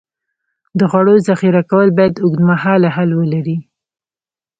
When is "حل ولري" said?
2.95-3.57